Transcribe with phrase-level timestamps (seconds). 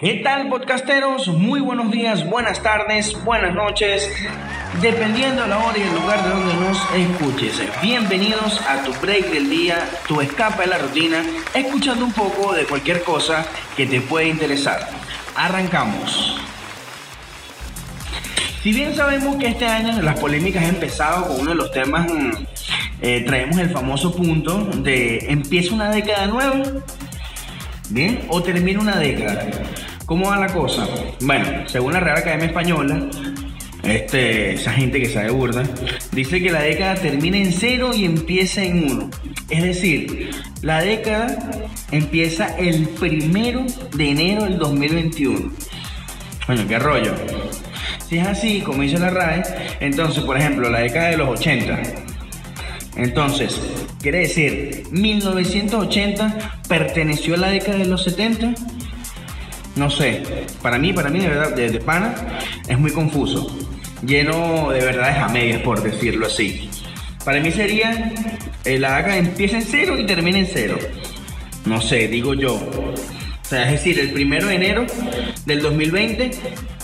[0.00, 1.28] ¿Qué tal podcasteros?
[1.28, 4.10] Muy buenos días, buenas tardes, buenas noches,
[4.80, 7.60] dependiendo de la hora y el lugar de donde nos escuches.
[7.82, 9.76] Bienvenidos a tu break del día,
[10.08, 14.88] tu escapa de la rutina, escuchando un poco de cualquier cosa que te pueda interesar.
[15.36, 16.40] Arrancamos.
[18.62, 22.10] Si bien sabemos que este año las polémicas han empezado con uno de los temas,
[22.10, 22.30] mm,
[23.02, 26.62] eh, traemos el famoso punto de empieza una década nueva,
[27.90, 28.24] ¿bien?
[28.28, 29.46] O termina una década.
[30.10, 30.88] ¿Cómo va la cosa?
[31.20, 33.08] Bueno, según la Real Academia Española,
[33.84, 35.62] este, esa gente que sabe burda,
[36.10, 39.10] dice que la década termina en cero y empieza en uno.
[39.50, 40.30] Es decir,
[40.62, 41.38] la década
[41.92, 45.52] empieza el primero de enero del 2021.
[46.48, 47.14] Bueno, qué rollo.
[48.08, 49.44] Si es así, como dice la RAE,
[49.78, 51.82] entonces, por ejemplo, la década de los 80.
[52.96, 53.60] Entonces,
[54.02, 58.54] quiere decir, 1980 perteneció a la década de los 70
[59.76, 60.22] no sé,
[60.62, 62.14] para mí, para mí de verdad, de, pana,
[62.68, 63.56] es muy confuso.
[64.04, 66.70] Lleno de verdades a medias, por decirlo así.
[67.24, 68.12] Para mí sería,
[68.64, 70.78] eh, la ACA empieza en cero y termina en cero.
[71.66, 72.54] No sé, digo yo.
[72.54, 74.86] O sea, es decir, el primero de enero
[75.44, 76.30] del 2020,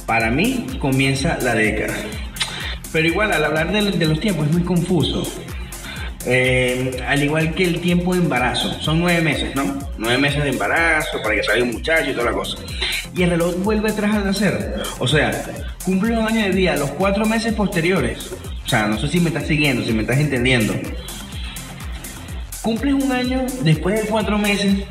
[0.04, 1.94] para mí comienza la década.
[2.92, 5.22] Pero igual, al hablar de, de los tiempos es muy confuso.
[6.26, 9.78] Eh, al igual que el tiempo de embarazo, son nueve meses, ¿no?
[9.98, 12.58] Nueve meses de embarazo para que salga un muchacho y toda la cosa.
[13.14, 14.82] Y el reloj vuelve atrás al nacer.
[14.98, 15.30] O sea,
[15.84, 18.32] cumple los años de vida los cuatro meses posteriores.
[18.64, 20.74] O sea, no sé si me estás siguiendo, si me estás entendiendo.
[22.62, 24.84] Cumples un año después de cuatro meses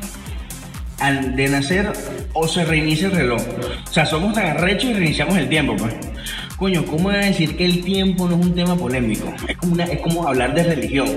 [0.98, 1.92] al de nacer
[2.32, 3.42] o se reinicia el reloj.
[3.88, 5.94] O sea, somos tan arrechos y reiniciamos el tiempo, pues.
[6.56, 9.32] Coño, ¿cómo voy a decir que el tiempo no es un tema polémico?
[9.46, 11.08] Es como, es como hablar de religión.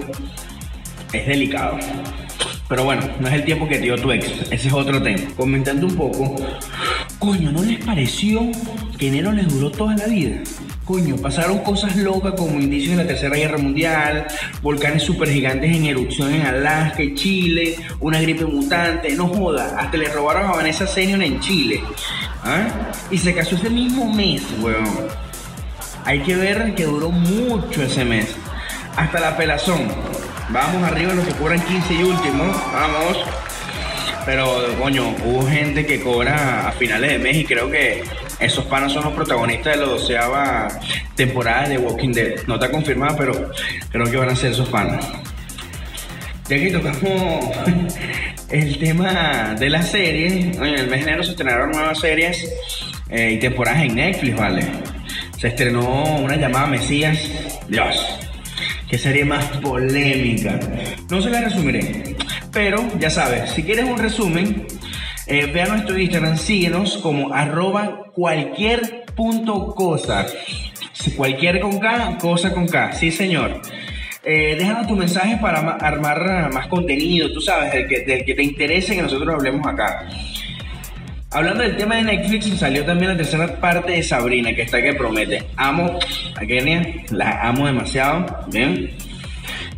[1.13, 1.79] Es delicado.
[2.69, 4.27] Pero bueno, no es el tiempo que te dio tu ex.
[4.51, 5.23] Ese es otro tema.
[5.35, 6.35] Comentando un poco.
[7.17, 8.41] Coño, ¿no les pareció
[8.97, 10.37] que enero les duró toda la vida?
[10.85, 14.27] Coño, pasaron cosas locas como indicios de la Tercera Guerra Mundial,
[14.61, 20.45] volcanes supergigantes en erupción en Alaska Chile, una gripe mutante, no joda, hasta le robaron
[20.45, 21.83] a Vanessa Senior en Chile.
[22.43, 22.67] ¿Ah?
[23.11, 25.07] Y se casó ese mismo mes, weón.
[26.05, 28.35] Hay que ver que duró mucho ese mes.
[28.95, 29.87] Hasta la pelazón.
[30.51, 32.43] Vamos arriba los que cobran 15 y último.
[32.73, 33.17] Vamos.
[34.25, 38.03] Pero, coño, hubo gente que cobra a finales de mes y creo que
[38.39, 40.67] esos panos son los protagonistas de la doceava
[41.15, 42.43] temporada de Walking Dead.
[42.47, 43.51] No está confirmado, pero
[43.91, 45.05] creo que van a ser esos panos.
[46.47, 47.45] Ya que tocamos
[48.49, 52.51] el tema de las series, en el mes de enero se estrenaron nuevas series
[53.09, 54.67] eh, y temporadas en Netflix, ¿vale?
[55.39, 57.17] se estrenó una llamada Mesías.
[57.69, 57.95] Dios,
[58.89, 60.59] qué serie más polémica.
[61.09, 62.15] No se la resumiré,
[62.51, 64.65] pero ya sabes, si quieres un resumen,
[65.27, 70.25] eh, ve a nuestro Instagram, síguenos como arroba cualquier punto cosa.
[71.15, 72.93] Cualquier con K, cosa con K.
[72.93, 73.61] Sí, señor.
[74.23, 78.43] Eh, déjanos tu mensaje para armar más contenido, tú sabes, del que, del que te
[78.43, 80.09] interese que nosotros hablemos acá.
[81.31, 84.93] Hablando del tema de Netflix, salió también la tercera parte de Sabrina, que está que
[84.93, 85.43] promete.
[85.57, 85.99] Amo
[86.35, 86.81] a Kenia,
[87.11, 88.25] la amo demasiado.
[88.47, 88.89] Bien.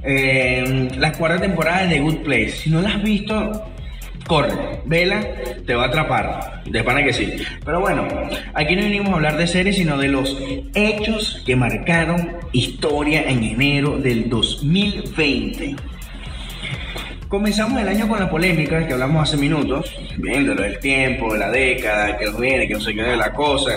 [0.02, 2.52] Eh, la cuarta temporada de Good Place.
[2.52, 3.66] Si no la has visto,
[4.26, 4.54] corre,
[4.86, 5.22] vela,
[5.66, 6.64] te va a atrapar.
[6.66, 7.34] De pana que sí.
[7.66, 8.08] Pero bueno,
[8.54, 10.38] aquí no vinimos a hablar de series, sino de los
[10.74, 15.76] hechos que marcaron historia en enero del 2020.
[17.32, 21.50] Comenzamos el año con la polémica que hablamos hace minutos, viéndolo del tiempo, de la
[21.50, 23.72] década, que nos viene, que no sé qué de la cosa.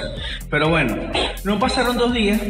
[0.51, 0.97] Pero bueno,
[1.45, 2.41] no pasaron dos días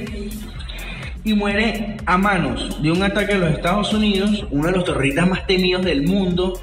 [1.23, 5.29] y muere a manos de un ataque a los Estados Unidos uno de los terroristas
[5.29, 6.59] más temidos del mundo,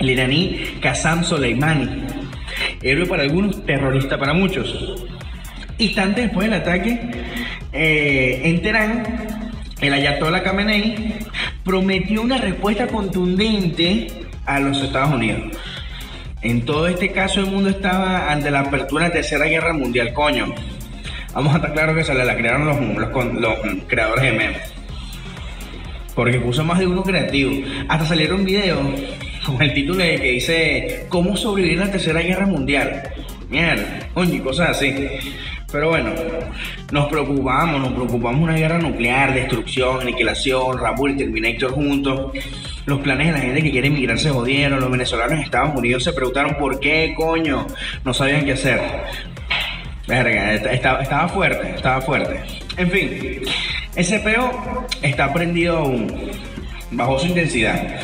[0.00, 2.06] el iraní Qasem Soleimani.
[2.82, 5.06] Héroe para algunos, terrorista para muchos.
[5.78, 7.08] Instantes después del ataque,
[7.72, 9.04] eh, en Teherán,
[9.80, 11.20] el Ayatollah Khamenei
[11.64, 14.08] prometió una respuesta contundente
[14.46, 15.56] a los Estados Unidos.
[16.42, 20.12] En todo este caso el mundo estaba ante la apertura de la Tercera Guerra Mundial,
[20.14, 20.54] coño.
[21.34, 24.74] Vamos a estar claros que se la crearon los, creadores de memes.
[26.14, 27.52] Porque puso más de uno creativo.
[27.88, 28.80] Hasta salieron videos
[29.46, 33.02] con el título de que dice ¿Cómo sobrevivir a la Tercera Guerra Mundial?
[33.48, 34.94] Mierda, coño, y cosas así.
[35.72, 36.10] Pero bueno,
[36.92, 42.32] nos preocupamos, nos preocupamos una guerra nuclear, destrucción, aniquilación, Rambo y Terminator juntos.
[42.86, 44.80] Los planes de la gente que quiere emigrar se jodieron.
[44.80, 47.66] Los venezolanos en Estados Unidos se preguntaron por qué, coño,
[48.04, 48.80] no sabían qué hacer.
[50.08, 52.40] Verga, estaba, estaba fuerte, estaba fuerte.
[52.76, 53.42] En fin,
[53.94, 56.30] ese peo está prendido aún,
[56.90, 58.00] bajo su intensidad.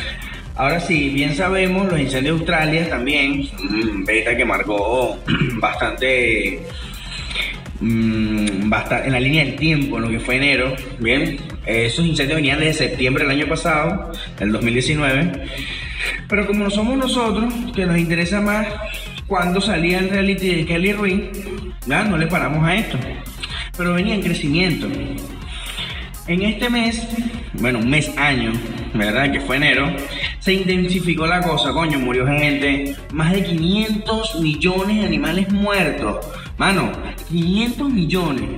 [0.57, 5.15] Ahora sí, bien sabemos, los incendios de Australia también, un beta que marcó
[5.59, 6.61] bastante,
[7.79, 12.37] mm, bastante en la línea del tiempo, en lo que fue enero, bien, esos incendios
[12.37, 15.47] venían desde septiembre del año pasado, del 2019,
[16.27, 18.67] pero como no somos nosotros, que nos interesa más
[19.27, 21.21] cuando salía el reality de Kelly Ruiz,
[21.85, 22.97] no le paramos a esto,
[23.77, 24.87] pero venía en crecimiento.
[26.27, 27.07] En este mes,
[27.53, 28.51] bueno, mes año,
[28.93, 29.31] ¿verdad?
[29.31, 29.89] Que fue enero,
[30.39, 36.25] se intensificó la cosa, coño, murió gente, más de 500 millones de animales muertos.
[36.57, 36.91] Mano,
[37.29, 38.49] 500 millones.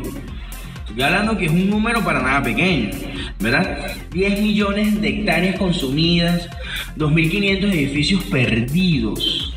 [0.87, 2.91] Estoy hablando que es un número para nada pequeño,
[3.39, 3.91] ¿verdad?
[4.11, 6.49] 10 millones de hectáreas consumidas,
[6.97, 9.53] 2.500 edificios perdidos.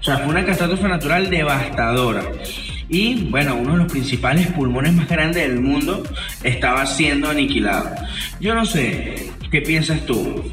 [0.00, 2.22] O sea, fue una catástrofe natural devastadora.
[2.88, 6.02] Y bueno, uno de los principales pulmones más grandes del mundo
[6.42, 7.90] estaba siendo aniquilado.
[8.40, 10.50] Yo no sé, ¿qué piensas tú?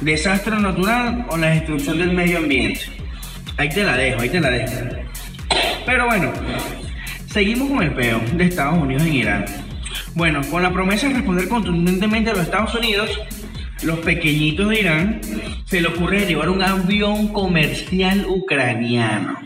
[0.00, 2.80] ¿Desastre natural o la destrucción del medio ambiente?
[3.56, 4.99] Ahí te la dejo, ahí te la dejo.
[5.90, 6.32] Pero bueno,
[7.26, 9.44] seguimos con el peo de Estados Unidos en Irán.
[10.14, 13.10] Bueno, con la promesa de responder contundentemente a los Estados Unidos,
[13.82, 15.20] los pequeñitos de Irán
[15.64, 19.36] se le ocurre llevar un avión comercial ucraniano.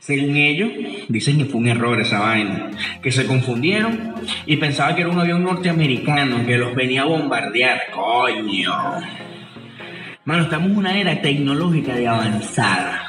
[0.00, 0.70] Según ellos,
[1.08, 2.70] dicen que fue un error esa vaina,
[3.00, 4.14] que se confundieron
[4.46, 7.82] y pensaban que era un avión norteamericano que los venía a bombardear.
[7.92, 8.74] Coño.
[10.24, 13.07] Mano, estamos en una era tecnológica y avanzada.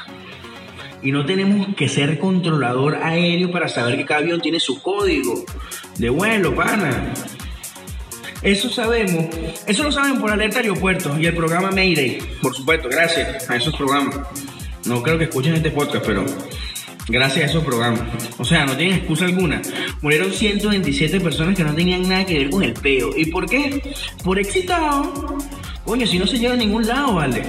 [1.02, 5.44] Y no tenemos que ser controlador aéreo para saber que cada avión tiene su código
[5.98, 7.12] de vuelo, pana.
[8.42, 9.26] Eso sabemos,
[9.66, 12.18] eso lo saben por Alerta Aeropuerto y el programa Mayday.
[12.40, 14.18] Por supuesto, gracias a esos programas.
[14.86, 16.24] No creo que escuchen este podcast, pero
[17.08, 18.02] gracias a esos programas.
[18.38, 19.60] O sea, no tienen excusa alguna.
[20.00, 23.10] Murieron 127 personas que no tenían nada que ver con el peo.
[23.14, 23.94] ¿Y por qué?
[24.24, 25.36] Por excitado.
[25.84, 27.42] Coño, si no se llega a ningún lado, vale.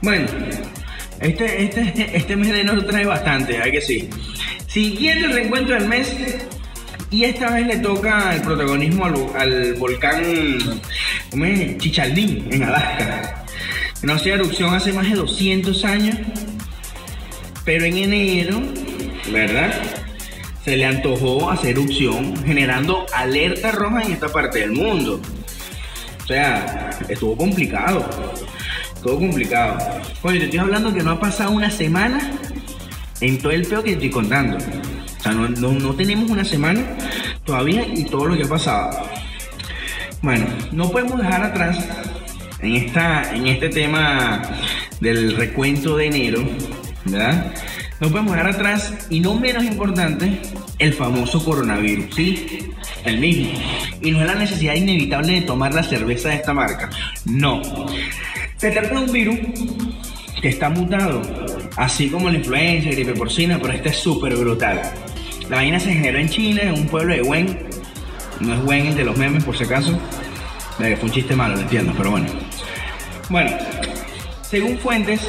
[0.00, 0.28] Bueno,
[1.20, 4.08] este, este, este mes de enero trae bastante, hay que sí.
[4.66, 6.14] Siguiente el reencuentro del mes.
[7.10, 10.24] Y esta vez le toca el protagonismo al, volcán
[11.30, 11.44] ¿cómo?
[11.78, 13.44] Chichaldín, en Alaska.
[14.02, 16.16] No hacía erupción hace más de 200 años
[17.66, 18.62] pero en enero,
[19.30, 19.74] ¿verdad?
[20.64, 25.20] Se le antojó hacer erupción, generando alerta roja en esta parte del mundo.
[26.22, 28.08] O sea, estuvo complicado.
[29.06, 29.78] Estuvo complicado.
[30.22, 32.32] Oye, te estoy hablando que no ha pasado una semana
[33.20, 34.56] en todo el peo que te estoy contando.
[34.56, 36.84] O sea, no, no tenemos una semana
[37.44, 39.06] todavía y todo lo que ha pasado.
[40.22, 41.78] Bueno, no podemos dejar atrás
[42.60, 44.42] en, esta, en este tema
[45.00, 46.42] del recuento de enero
[47.04, 47.54] ¿verdad?
[48.00, 50.40] No podemos dejar atrás, y no menos importante,
[50.78, 52.70] el famoso coronavirus, ¿sí?
[53.04, 53.58] El mismo.
[54.02, 56.90] Y no es la necesidad inevitable de tomar la cerveza de esta marca.
[57.24, 57.62] No.
[58.56, 59.38] Se trata de un virus
[60.40, 61.20] que está mutado,
[61.76, 64.80] así como la influenza, gripe porcina, pero este es súper brutal.
[65.50, 67.68] La vaina se generó en China, en un pueblo de Wen.
[68.40, 69.98] No es Wen el de los memes, por si acaso.
[70.78, 72.26] Fue un chiste malo, lo entiendo, pero bueno.
[73.28, 73.50] Bueno,
[74.42, 75.20] según fuentes,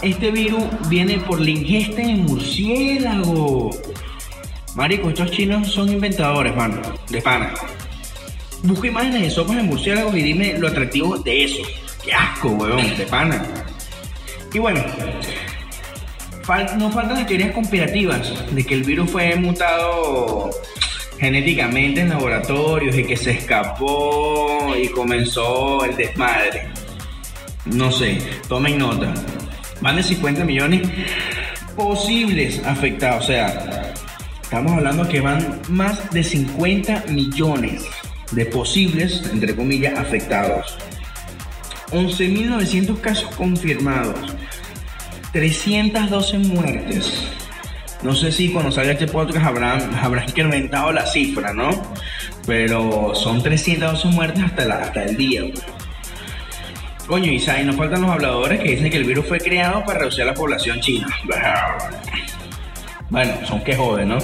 [0.00, 3.70] este virus viene por la ingesta de murciélago.
[4.74, 6.80] Marico, estos chinos son inventadores, mano,
[7.10, 7.52] de pana.
[8.62, 11.62] Busca imágenes de sopas de murciélagos y dime lo atractivo de eso.
[12.06, 13.44] Qué asco, weón, de pana.
[14.54, 14.80] Y bueno,
[16.78, 20.50] no faltan las teorías conspirativas de que el virus fue mutado
[21.18, 26.70] genéticamente en laboratorios y que se escapó y comenzó el desmadre
[27.66, 29.12] no sé, tomen nota,
[29.80, 30.88] más de 50 millones
[31.74, 33.24] posibles afectados.
[33.24, 33.92] O sea,
[34.42, 37.84] estamos hablando que van más de 50 millones
[38.32, 40.78] de posibles, entre comillas, afectados.
[41.90, 44.34] 11.900 casos confirmados.
[45.32, 47.30] 312 muertes.
[48.02, 51.70] No sé si cuando salga este podcast habrán, habrán incrementado la cifra, ¿no?
[52.46, 55.42] Pero son 312 muertes hasta, hasta el día.
[57.06, 60.26] Coño, y nos faltan los habladores que dicen que el virus fue creado para reducir
[60.26, 61.06] la población china.
[63.10, 64.18] Bueno, son que joden, ¿no?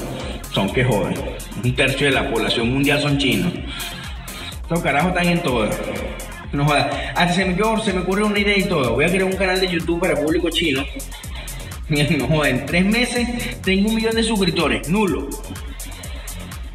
[0.50, 1.14] Son que joden.
[1.62, 3.52] Un tercio de la población mundial son chinos.
[4.62, 5.69] Estos carajos están en todo.
[6.52, 6.94] No jodas.
[7.14, 8.94] Hasta se me, se me ocurre una idea y todo.
[8.94, 10.85] Voy a crear un canal de YouTube para público chino.
[11.88, 12.61] No joden.
[12.61, 14.88] En tres meses tengo un millón de suscriptores.
[14.88, 15.28] Nulo.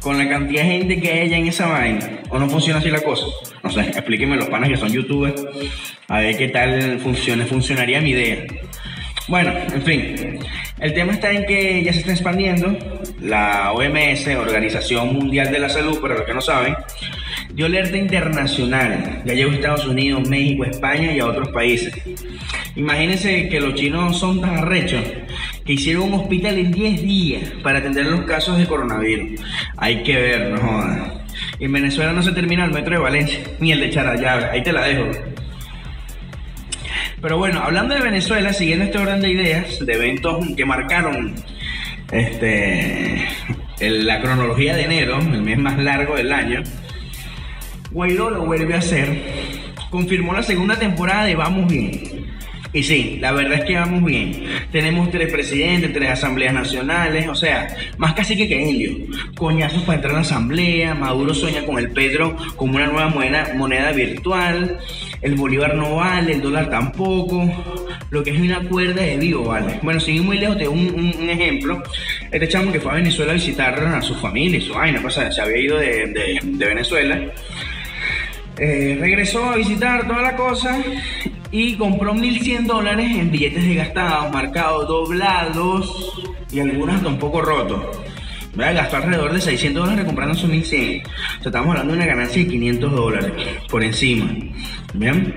[0.00, 2.20] Con la cantidad de gente que hay allá en esa vaina.
[2.30, 3.26] ¿O no funciona así la cosa?
[3.62, 5.44] No sé, explíquenme los panas que son youtubers,
[6.06, 8.44] a ver qué tal funciona, funcionaría mi idea.
[9.26, 10.38] Bueno, en fin,
[10.80, 12.76] el tema está en que ya se está expandiendo.
[13.20, 16.76] La OMS, Organización Mundial de la Salud, para los que no saben,
[17.58, 19.20] dio alerta internacional.
[19.24, 21.92] Ya llegó a Estados Unidos, México, España y a otros países.
[22.76, 25.02] Imagínense que los chinos son tan arrechos
[25.64, 29.40] que hicieron un hospital en 10 días para atender los casos de coronavirus.
[29.76, 31.12] Hay que ver, no jodas.
[31.58, 34.50] En Venezuela no se termina el metro de Valencia, ni el de Charallave.
[34.52, 35.10] Ahí te la dejo.
[37.20, 41.34] Pero bueno, hablando de Venezuela, siguiendo este orden de ideas, de eventos que marcaron
[42.12, 43.26] este,
[43.80, 46.62] la cronología de enero, el mes más largo del año,
[47.90, 49.22] Guaidó lo vuelve a hacer.
[49.90, 52.28] Confirmó la segunda temporada de Vamos Bien.
[52.72, 54.44] Y sí, la verdad es que vamos bien.
[54.70, 59.18] Tenemos tres presidentes, tres asambleas nacionales, o sea, más casi que ellos.
[59.36, 63.92] Coñazos para entrar a la asamblea, Maduro sueña con el Petro como una nueva moneda,
[63.92, 64.78] virtual,
[65.22, 67.50] el Bolívar no vale, el dólar tampoco,
[68.10, 69.80] lo que es una cuerda de vivo, ¿vale?
[69.82, 71.82] Bueno, sin muy lejos, de un, un, ejemplo.
[72.30, 75.14] Este chamo que fue a Venezuela a visitar a su familia y su vaina, pues,
[75.14, 77.32] se había ido de Venezuela.
[78.58, 80.82] Eh, regresó a visitar toda la cosa
[81.50, 87.98] y compró 1100 dólares en billetes desgastados, marcados, doblados y algunos hasta un poco rotos.
[88.56, 91.02] Gastó alrededor de 600 dólares comprando sus 1100.
[91.06, 93.32] O estamos hablando de una ganancia de 500 dólares
[93.70, 94.34] por encima.
[94.94, 95.34] ¿Bien?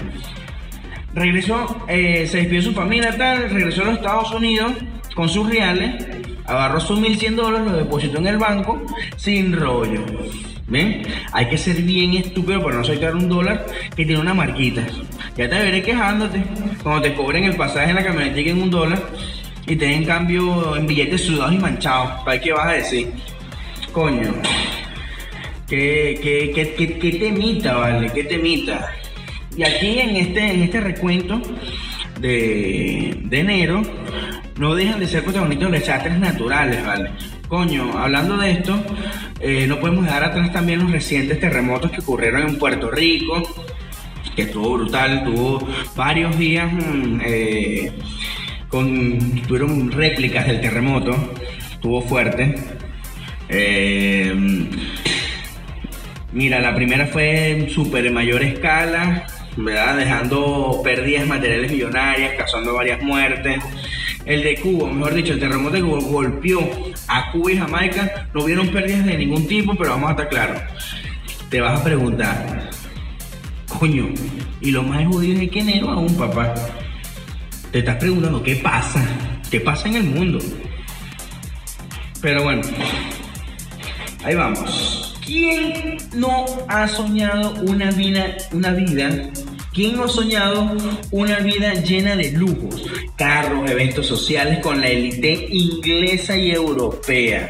[1.13, 4.71] Regresó, eh, se despidió de su familia, tal, regresó a los Estados Unidos
[5.13, 6.07] con sus reales,
[6.45, 8.81] agarró sus 1100 dólares, lo depositó en el banco
[9.17, 10.03] sin rollo.
[10.71, 11.03] ¿Ven?
[11.33, 14.87] Hay que ser bien estúpido para no sacar un dólar que tiene una marquita.
[15.35, 16.41] Ya te veré quejándote
[16.81, 19.03] cuando te cobren el pasaje en la camioneta en un dólar
[19.67, 22.23] y te den cambio en billetes sudados y manchados.
[22.23, 23.11] ¿Para qué vas a decir?
[23.91, 24.33] Coño.
[25.67, 28.09] ¿Qué, qué, qué, qué, qué temita, vale?
[28.13, 28.93] ¿Qué temita?
[29.57, 31.41] Y aquí en este, en este recuento
[32.21, 33.81] de, de enero,
[34.61, 37.09] no dejan de ser protagonistas los desastres naturales, ¿vale?
[37.47, 38.79] Coño, hablando de esto,
[39.39, 43.41] eh, no podemos dejar atrás también los recientes terremotos que ocurrieron en Puerto Rico,
[44.35, 47.91] que estuvo brutal, tuvo varios días mm, eh,
[48.67, 51.33] con, tuvieron réplicas del terremoto,
[51.71, 52.53] estuvo fuerte.
[53.49, 54.31] Eh,
[56.33, 59.25] mira, la primera fue en super mayor escala,
[59.57, 59.97] ¿verdad?
[59.97, 63.59] Dejando pérdidas materiales millonarias, causando varias muertes.
[64.25, 66.59] El de Cuba, mejor dicho, el terremoto de Cuba golpeó
[67.07, 68.29] a Cuba y Jamaica.
[68.33, 70.61] No vieron pérdidas de ningún tipo, pero vamos a estar claros.
[71.49, 72.69] Te vas a preguntar,
[73.67, 74.09] coño,
[74.61, 76.53] y lo más jodido es que enero aún, papá.
[77.71, 79.03] Te estás preguntando, ¿qué pasa?
[79.49, 80.39] ¿Qué pasa en el mundo?
[82.21, 82.61] Pero bueno,
[84.23, 85.19] ahí vamos.
[85.25, 89.31] ¿Quién no ha soñado una vida, una vida
[89.73, 90.75] ¿Quién no ha soñado
[91.11, 92.83] una vida llena de lujos,
[93.15, 97.49] carros, eventos sociales con la élite inglesa y europea?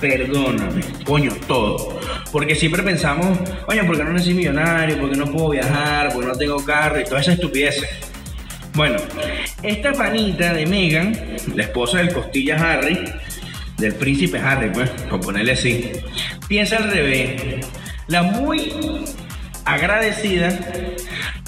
[0.00, 1.98] Perdóname, coño, todo.
[2.30, 3.36] Porque siempre pensamos,
[3.66, 5.00] coño, ¿por qué no nací millonario?
[5.00, 6.12] ¿Por qué no puedo viajar?
[6.12, 7.00] ¿Por qué no tengo carro?
[7.00, 7.82] Y toda esa estupidez.
[8.74, 8.98] Bueno,
[9.64, 11.18] esta panita de Megan,
[11.56, 13.00] la esposa del costilla Harry,
[13.78, 15.90] del príncipe Harry, pues, por ponerle así,
[16.46, 17.66] piensa al revés.
[18.06, 18.72] La muy
[19.64, 20.56] agradecida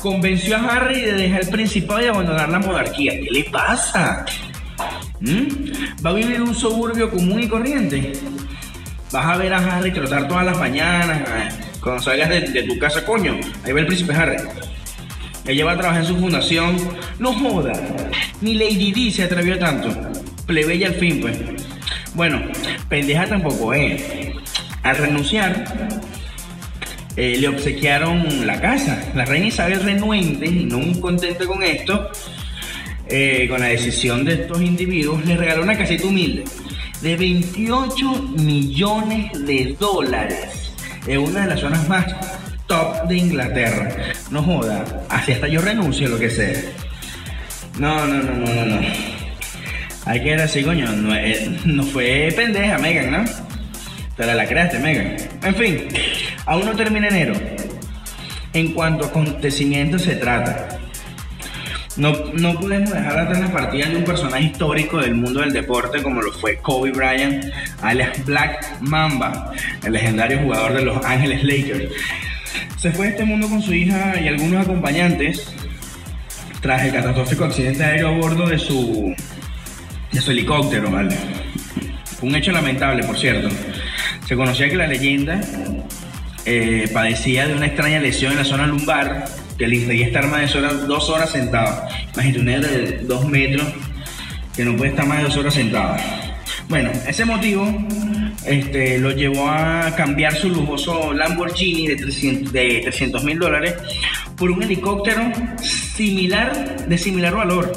[0.01, 3.13] convenció a Harry de dejar el principado y abandonar la monarquía.
[3.13, 4.25] ¿Qué le pasa?
[5.21, 6.05] ¿Mm?
[6.05, 8.13] ¿Va a vivir en un suburbio común y corriente?
[9.13, 11.49] Vas a ver a Harry trotar todas las mañanas, eh,
[11.81, 13.39] cuando salgas de, tu casa, coño.
[13.65, 14.37] Ahí va el príncipe Harry.
[15.47, 16.77] Ella va a trabajar en su fundación.
[17.19, 17.73] No joda.
[18.41, 19.89] Ni Lady Di se atrevió tanto.
[20.47, 21.39] Plebeya al fin, pues.
[22.15, 22.43] Bueno,
[22.89, 24.03] pendeja tampoco es.
[24.83, 26.00] Al renunciar,
[27.21, 28.99] eh, le obsequiaron la casa.
[29.15, 32.11] La reina Isabel renuente, y no contenta con esto,
[33.09, 36.45] eh, con la decisión de estos individuos, le regaló una casita humilde
[37.03, 40.73] de 28 millones de dólares
[41.07, 42.07] en una de las zonas más
[42.67, 43.95] top de Inglaterra.
[44.31, 46.59] No joda, así hasta yo renuncio lo que sea.
[47.79, 48.81] No, no, no, no, no, no.
[50.07, 50.91] Hay que ir así, coño.
[50.91, 53.25] No, eh, no fue pendeja, Megan, ¿no?
[54.17, 55.17] Te la, la creaste, Megan.
[55.43, 55.87] En fin,
[56.51, 57.35] aún no termina enero.
[58.53, 60.81] En cuanto a acontecimientos se trata.
[61.97, 66.03] No, no podemos dejar atrás la partida de un personaje histórico del mundo del deporte
[66.03, 67.45] como lo fue Kobe Bryant,
[67.83, 69.53] alias Black Mamba,
[69.85, 71.93] el legendario jugador de Los Ángeles Lakers.
[72.77, 75.55] Se fue de este mundo con su hija y algunos acompañantes
[76.61, 79.15] tras el catastrófico accidente aéreo a bordo de su,
[80.11, 81.15] de su helicóptero, ¿vale?
[82.23, 83.49] un hecho lamentable, por cierto.
[84.27, 85.41] Se conocía que la leyenda
[86.45, 89.27] eh, padecía de una extraña lesión en la zona lumbar
[89.59, 91.87] que le impedía estar más de dos horas sentado.
[92.15, 93.67] Imagínate, un de dos metros
[94.57, 95.97] que no puede estar más de dos horas sentado.
[96.69, 97.67] Bueno, ese motivo
[98.47, 103.75] este, lo llevó a cambiar su lujoso Lamborghini de 300 mil dólares
[104.37, 107.71] por un helicóptero similar, de similar valor.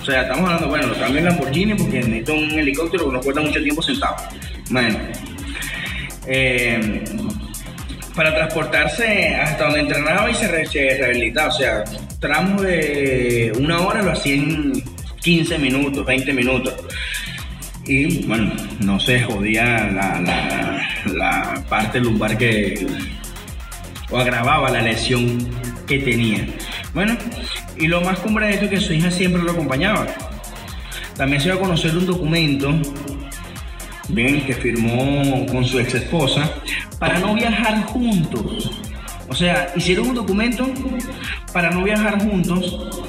[0.00, 3.20] O sea, estamos hablando, bueno, lo cambio en Lamborghini porque necesito un helicóptero que no
[3.20, 4.16] cuesta mucho tiempo sentado.
[4.68, 4.98] Bueno,
[6.26, 7.04] eh,
[8.14, 11.48] para transportarse hasta donde entrenaba y se, rehabilitaba.
[11.48, 11.84] O sea,
[12.20, 14.82] tramos de una hora lo hacía en
[15.20, 16.74] 15 minutos, 20 minutos.
[17.84, 19.90] Y bueno, no se jodía
[21.06, 22.86] la, parte lumbar que.
[24.10, 25.38] o agravaba la lesión
[25.86, 26.46] que tenía.
[26.94, 27.16] Bueno,
[27.76, 30.06] y lo más cumbre de esto es que su hija siempre lo acompañaba.
[31.16, 32.72] También se iba a conocer un documento
[34.12, 36.50] bien, que firmó con su ex esposa
[36.98, 38.70] para no viajar juntos.
[39.28, 40.68] O sea, hicieron un documento
[41.52, 43.00] para no viajar juntos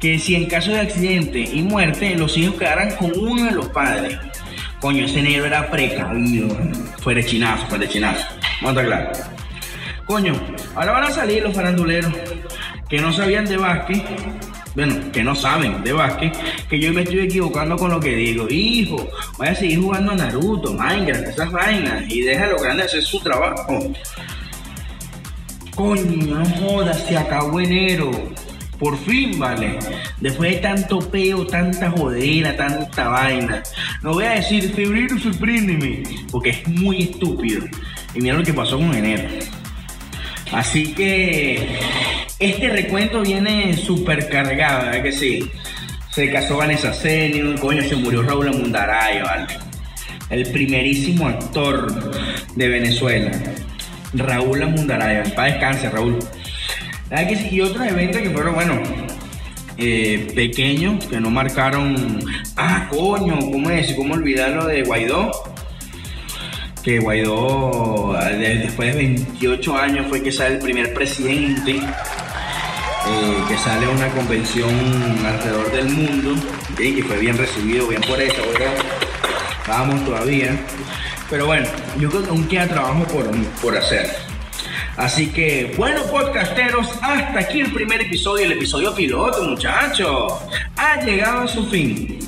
[0.00, 3.68] que si en caso de accidente y muerte los hijos quedaran con uno de los
[3.68, 4.18] padres.
[4.80, 6.48] Coño, ese negro era precavido.
[7.00, 8.24] Fue de chinazo, de chinazo.
[8.62, 9.12] Vamos a claro.
[10.06, 10.34] Coño,
[10.74, 12.12] ahora van a salir los faranduleros
[12.88, 14.02] que no sabían de básquet
[14.74, 16.32] bueno, que no saben de básquet,
[16.68, 18.46] que yo me estoy equivocando con lo que digo.
[18.48, 19.08] Hijo,
[19.38, 23.20] vaya a seguir jugando a Naruto, Minecraft, esas vainas, y deja lo grande hacer su
[23.20, 23.92] trabajo.
[25.74, 28.10] Coño, no jodas, se acabó enero.
[28.78, 29.78] Por fin, vale.
[30.20, 33.62] Después de tanto peo, tanta jodera, tanta vaina.
[34.02, 37.64] No voy a decir febrero, sorpréndeme, porque es muy estúpido.
[38.14, 39.28] Y mira lo que pasó con enero.
[40.52, 41.78] Así que
[42.38, 45.50] este recuento viene súper cargado, ¿verdad que sí?
[46.10, 49.46] Se casó Vanessa Senior, coño, se murió Raúl Mundaray, ¿vale?
[50.30, 52.12] El primerísimo actor
[52.54, 53.30] de Venezuela.
[54.14, 56.18] Raúl Mundaray, para descanse, Raúl.
[57.10, 57.48] ¿Verdad que sí?
[57.52, 58.82] Y otros eventos que fueron, bueno,
[59.76, 62.24] eh, pequeños, que no marcaron.
[62.56, 63.94] Ah, coño, ¿cómo es?
[63.94, 65.32] ¿Cómo olvidar lo de Guaidó?
[66.82, 71.80] que Guaidó, después de 28 años, fue que sale el primer presidente
[73.06, 74.70] eh, que sale a una convención
[75.24, 76.34] alrededor del mundo,
[76.78, 78.74] y fue bien recibido, bien por eso, ¿verdad?
[79.60, 80.58] Estábamos todavía.
[81.30, 81.66] Pero bueno,
[81.98, 84.10] yo creo que aún queda trabajo por, por hacer.
[84.96, 90.32] Así que, bueno, podcasteros, hasta aquí el primer episodio, el episodio piloto, muchachos.
[90.76, 92.18] Ha llegado a su fin.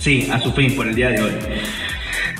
[0.00, 1.32] Sí, a su fin por el día de hoy.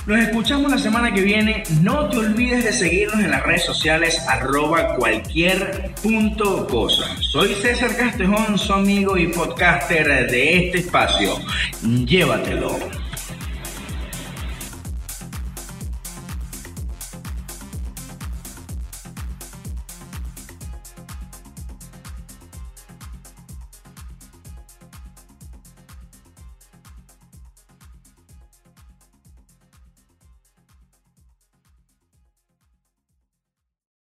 [0.04, 1.62] Nos escuchamos la semana que viene.
[1.80, 7.04] No te olvides de seguirnos en las redes sociales arroba cualquier punto cosa.
[7.20, 11.38] Soy César Castejón, su amigo y podcaster de este espacio.
[11.82, 13.01] Llévatelo.